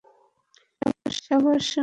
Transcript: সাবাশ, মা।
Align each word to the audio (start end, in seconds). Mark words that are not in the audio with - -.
সাবাশ, 1.17 1.67
মা। 1.73 1.79